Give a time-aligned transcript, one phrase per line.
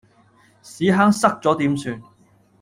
[0.63, 2.01] 屎坑塞左點算？